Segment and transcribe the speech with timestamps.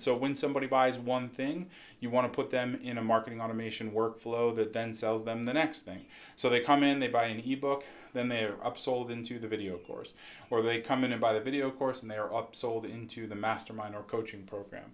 [0.00, 1.68] So when somebody buys one thing,
[2.00, 5.52] you want to put them in a marketing automation workflow that then sells them the
[5.52, 6.06] next thing.
[6.36, 7.84] So they come in, they buy an ebook,
[8.14, 10.14] then they are upsold into the video course.
[10.48, 13.34] Or they come in and buy the video course and they are upsold into the
[13.34, 14.90] mastermind or coaching program.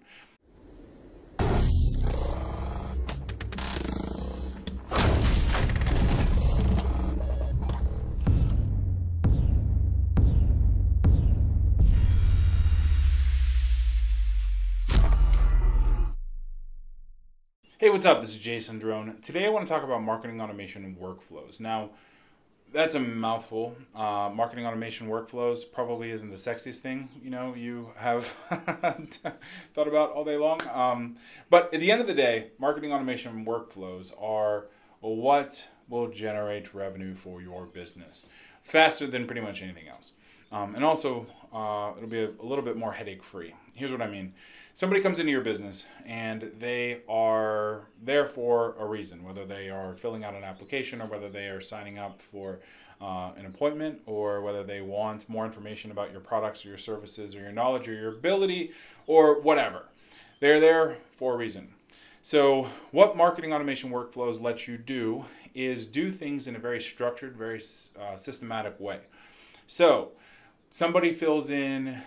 [17.87, 18.19] Hey, what's up?
[18.19, 19.21] This is Jason Drohn.
[19.21, 21.61] Today I want to talk about marketing automation and workflows.
[21.61, 21.91] Now,
[22.73, 23.77] that's a mouthful.
[23.95, 28.25] Uh, marketing automation workflows probably isn't the sexiest thing you know you have
[29.73, 30.59] thought about all day long.
[30.67, 31.15] Um,
[31.49, 34.65] but at the end of the day, marketing automation workflows are
[34.99, 38.25] what will generate revenue for your business
[38.63, 40.11] faster than pretty much anything else.
[40.51, 43.53] Um, and also, uh, it'll be a, a little bit more headache free.
[43.73, 44.33] Here's what I mean
[44.73, 49.95] somebody comes into your business and they are there for a reason, whether they are
[49.95, 52.59] filling out an application or whether they are signing up for
[53.01, 57.33] uh, an appointment or whether they want more information about your products or your services
[57.33, 58.71] or your knowledge or your ability
[59.07, 59.85] or whatever.
[60.41, 61.73] They're there for a reason.
[62.21, 65.25] So, what marketing automation workflows let you do
[65.55, 67.61] is do things in a very structured, very
[67.99, 68.99] uh, systematic way.
[69.65, 70.11] So,
[70.69, 72.01] somebody fills in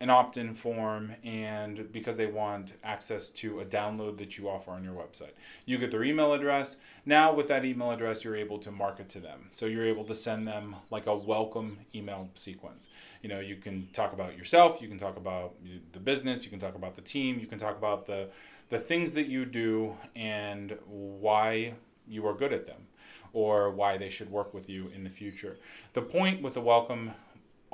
[0.00, 4.82] an opt-in form and because they want access to a download that you offer on
[4.82, 5.30] your website.
[5.66, 6.78] You get their email address.
[7.06, 9.48] Now with that email address you're able to market to them.
[9.52, 12.88] So you're able to send them like a welcome email sequence.
[13.22, 15.54] You know you can talk about yourself you can talk about
[15.92, 18.28] the business you can talk about the team you can talk about the
[18.68, 21.74] the things that you do and why
[22.08, 22.86] you are good at them
[23.32, 25.56] or why they should work with you in the future.
[25.92, 27.12] The point with the welcome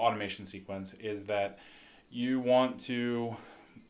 [0.01, 1.59] automation sequence is that
[2.11, 3.37] you want to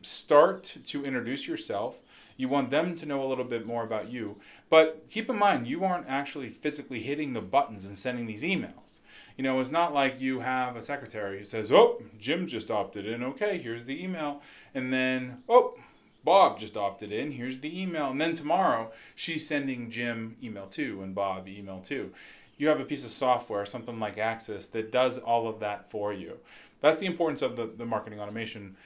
[0.02, 1.98] start to introduce yourself.
[2.36, 4.36] You want them to know a little bit more about you.
[4.68, 8.98] But keep in mind, you aren't actually physically hitting the buttons and sending these emails.
[9.36, 13.06] You know, it's not like you have a secretary who says, Oh, Jim just opted
[13.06, 13.22] in.
[13.22, 14.42] Okay, here's the email.
[14.74, 15.76] And then, Oh,
[16.24, 17.32] Bob just opted in.
[17.32, 18.10] Here's the email.
[18.10, 22.12] And then tomorrow, she's sending Jim email two and Bob email two.
[22.60, 26.12] You have a piece of software, something like Access, that does all of that for
[26.12, 26.36] you.
[26.82, 28.76] That's the importance of the, the marketing automation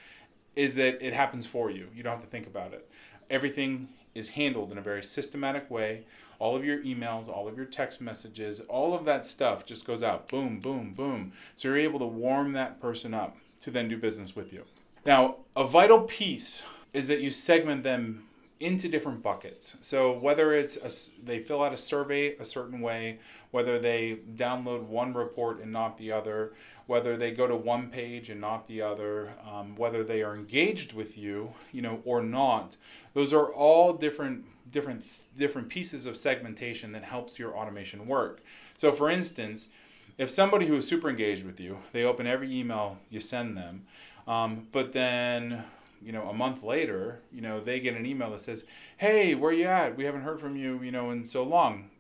[0.55, 1.89] is that it happens for you.
[1.93, 2.89] You don't have to think about it.
[3.31, 6.05] Everything is handled in a very systematic way.
[6.39, 10.05] All of your emails, all of your text messages, all of that stuff just goes
[10.05, 11.33] out boom, boom, boom.
[11.57, 14.63] So you're able to warm that person up to then do business with you.
[15.05, 16.63] Now, a vital piece
[16.93, 18.29] is that you segment them
[18.65, 19.77] into different buckets.
[19.81, 20.91] So whether it's a,
[21.25, 23.19] they fill out a survey a certain way,
[23.51, 26.55] whether they download one report and not the other,
[26.87, 30.93] whether they go to one page and not the other, um, whether they are engaged
[30.93, 32.77] with you, you know, or not.
[33.13, 35.05] Those are all different different
[35.37, 38.43] different pieces of segmentation that helps your automation work.
[38.77, 39.69] So for instance,
[40.17, 43.85] if somebody who is super engaged with you, they open every email you send them,
[44.27, 45.65] um, but then
[46.05, 48.65] you know, a month later, you know, they get an email that says,
[48.99, 49.97] "Hey, where you at?
[49.97, 51.91] We haven't heard from you, you know, in so long."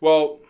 [0.00, 0.40] Well,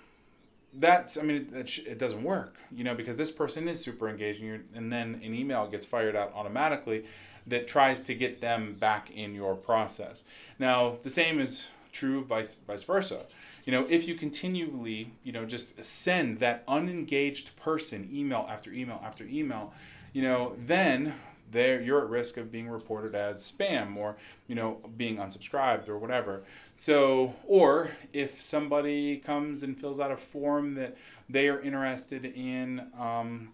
[0.73, 4.43] that's I mean, it, it doesn't work, you know, because this person is super engaged,
[4.43, 7.05] and, and then an email gets fired out automatically
[7.47, 10.23] that tries to get them back in your process.
[10.59, 13.25] Now, the same is true vice vice versa.
[13.65, 19.01] You know, if you continually, you know, just send that unengaged person email after email
[19.05, 19.73] after email,
[20.13, 21.15] you know, then
[21.51, 24.17] there you're at risk of being reported as spam or
[24.49, 26.43] you know being unsubscribed or whatever.
[26.75, 30.97] So or if somebody comes and fills out a form that
[31.29, 33.53] they are interested in um,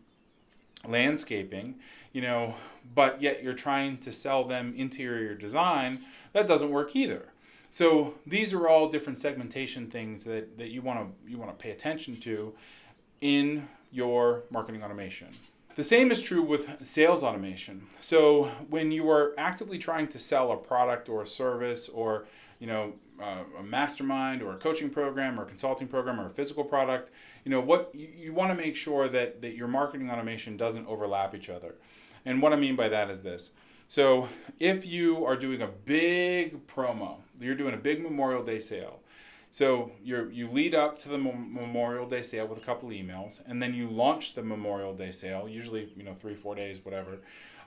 [0.86, 1.76] landscaping
[2.12, 2.54] you know
[2.94, 6.00] but yet you're trying to sell them interior design
[6.32, 7.28] that doesn't work either.
[7.70, 11.62] So these are all different segmentation things that, that you want to you want to
[11.62, 12.52] pay attention to
[13.20, 15.28] in your marketing automation
[15.74, 17.86] the same is true with sales automation.
[18.00, 22.26] So when you are actively trying to sell a product or a service or
[22.58, 26.30] you know uh, a mastermind or a coaching program or a consulting program or a
[26.30, 27.10] physical product,
[27.44, 30.86] you know what you, you want to make sure that that your marketing automation doesn't
[30.86, 31.74] overlap each other.
[32.24, 33.50] And what I mean by that is this.
[33.88, 34.28] So
[34.58, 39.00] if you are doing a big promo, you're doing a big Memorial Day sale,
[39.52, 43.62] so you you lead up to the Memorial Day sale with a couple emails, and
[43.62, 45.46] then you launch the Memorial Day sale.
[45.46, 47.18] Usually, you know, three four days, whatever.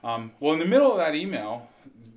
[0.02, 1.68] Um, well, in the middle of that email,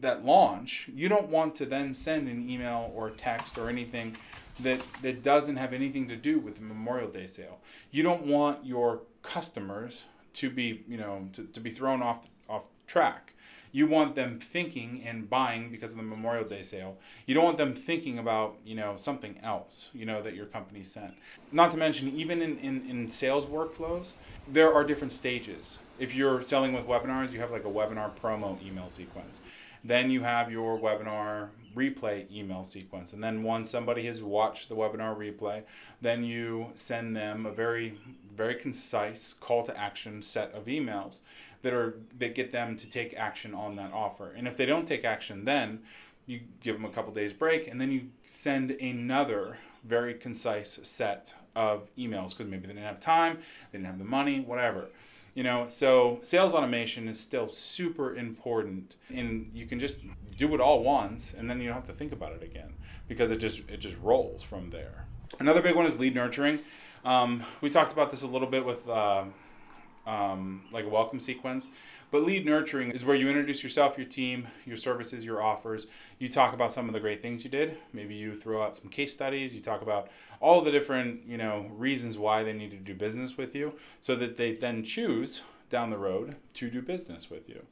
[0.02, 4.18] that launch, you don't want to then send an email or text or anything
[4.62, 7.60] that that doesn't have anything to do with the Memorial Day sale.
[7.92, 12.64] You don't want your customers to be, you know, to, to be thrown off off
[12.88, 13.34] track.
[13.72, 16.98] You want them thinking and buying because of the Memorial Day sale.
[17.26, 20.84] You don't want them thinking about, you know, something else, you know, that your company
[20.84, 21.14] sent.
[21.52, 24.12] Not to mention, even in, in, in sales workflows,
[24.48, 25.78] there are different stages.
[26.00, 29.42] If you're selling with webinars, you have like a webinar promo email sequence.
[29.84, 33.14] Then you have your webinar replay email sequence.
[33.14, 35.64] And then once somebody has watched the webinar replay,
[36.02, 37.98] then you send them a very,
[38.36, 41.22] very concise call to action set of emails
[41.62, 44.32] that are that get them to take action on that offer.
[44.32, 45.80] And if they don't take action then,
[46.26, 51.34] you give them a couple days break and then you send another very concise set
[51.56, 53.38] of emails because maybe they didn't have time,
[53.72, 54.90] they didn't have the money, whatever.
[55.36, 59.98] You know, so sales automation is still super important, and you can just
[60.36, 62.74] do it all once, and then you don't have to think about it again
[63.08, 65.06] because it just it just rolls from there.
[65.40, 66.60] Another big one is lead nurturing.
[67.06, 69.26] Um, we talked about this a little bit with uh,
[70.10, 71.68] um, like a welcome sequence.
[72.12, 75.86] But lead nurturing is where you introduce yourself, your team, your services, your offers.
[76.18, 77.78] You talk about some of the great things you did.
[77.94, 79.54] Maybe you throw out some case studies.
[79.54, 80.10] You talk about
[80.40, 84.16] all the different, you know, reasons why they need to do business with you so
[84.16, 87.64] that they then choose down the road to do business with you.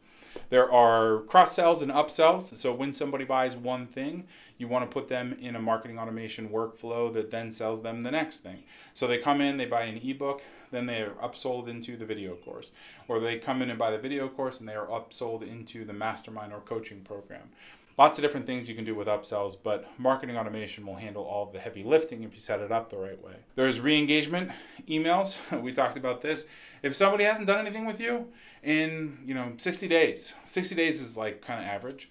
[0.50, 2.56] There are cross sells and upsells.
[2.58, 4.26] So when somebody buys one thing,
[4.58, 8.12] you want to put them in a marketing automation workflow that then sells them the
[8.12, 8.64] next thing.
[8.94, 10.42] So they come in, they buy an ebook,
[10.72, 12.72] then they are upsold into the video course.
[13.08, 15.94] Or they come in and buy the video course and they are upsold into the
[15.94, 17.50] mastermind or coaching program
[17.98, 21.48] lots of different things you can do with upsells, but marketing automation will handle all
[21.48, 23.34] the heavy lifting if you set it up the right way.
[23.56, 24.52] There's re engagement
[24.88, 25.38] emails.
[25.62, 26.46] We talked about this.
[26.84, 28.28] If somebody hasn't done anything with you
[28.64, 32.10] in, you know, 60 days, 60 days is like kind of average.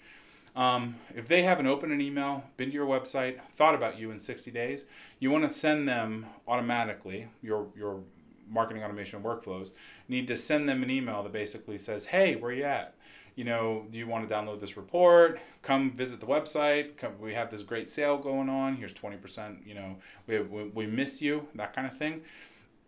[0.56, 4.18] Um, if they haven't opened an email, been to your website, thought about you in
[4.18, 4.86] 60 days,
[5.20, 8.00] you want to send them automatically your your
[8.48, 9.72] marketing automation workflows
[10.08, 12.94] need to send them an email that basically says, "Hey, where you at?
[13.36, 15.38] You know, do you want to download this report?
[15.62, 16.96] Come visit the website.
[16.96, 18.76] Come, we have this great sale going on.
[18.76, 19.96] Here's 20%, you know,
[20.26, 22.22] we, we, we miss you, that kind of thing.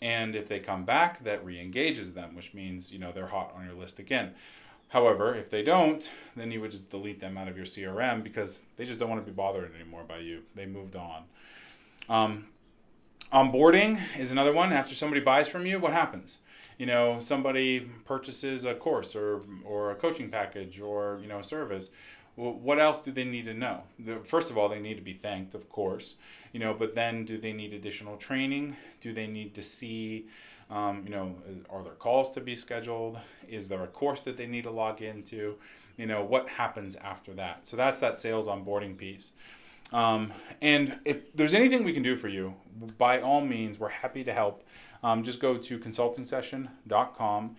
[0.00, 3.53] And if they come back, that re engages them, which means, you know, they're hot
[3.56, 4.35] on your list again.
[4.89, 8.61] However, if they don't, then you would just delete them out of your CRM because
[8.77, 10.43] they just don't want to be bothered anymore by you.
[10.55, 11.25] They moved on.
[12.09, 12.47] Um,
[13.31, 14.73] onboarding is another one.
[14.73, 16.39] After somebody buys from you, what happens?
[16.79, 21.45] You know somebody purchases a course or or a coaching package or you know a
[21.45, 21.91] service
[22.37, 23.83] well, what else do they need to know?
[24.23, 26.15] First of all they need to be thanked of course
[26.53, 28.77] you know but then do they need additional training?
[29.01, 30.27] Do they need to see
[30.71, 31.35] um, you know
[31.69, 33.19] are there calls to be scheduled?
[33.49, 35.57] Is there a course that they need to log into?
[35.97, 37.67] You know what happens after that?
[37.67, 39.33] So that's that sales onboarding piece
[39.93, 42.55] um, and if there's anything we can do for you
[42.96, 44.64] by all means we're happy to help
[45.02, 47.56] um, just go to consultingsession.com,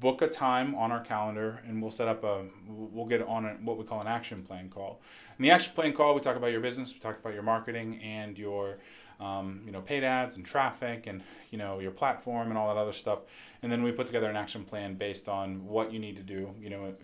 [0.00, 3.50] book a time on our calendar, and we'll set up a, we'll get on a,
[3.62, 5.00] what we call an action plan call.
[5.38, 8.00] In the action plan call, we talk about your business, we talk about your marketing
[8.02, 8.78] and your,
[9.20, 12.80] um, you know, paid ads and traffic and, you know, your platform and all that
[12.80, 13.20] other stuff.
[13.62, 16.50] And then we put together an action plan based on what you need to do,
[16.60, 16.94] you know,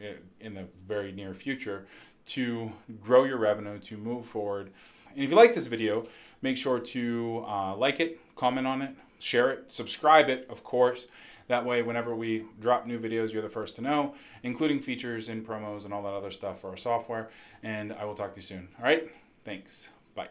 [0.40, 1.86] in the very near future
[2.30, 2.72] to
[3.02, 4.70] grow your revenue, to move forward.
[5.14, 6.06] And if you like this video,
[6.42, 11.06] make sure to uh, like it, comment on it, share it, subscribe it, of course.
[11.48, 15.44] That way, whenever we drop new videos, you're the first to know, including features and
[15.44, 17.30] promos and all that other stuff for our software.
[17.64, 18.68] And I will talk to you soon.
[18.78, 19.10] All right?
[19.44, 19.88] Thanks.
[20.14, 20.28] Bye.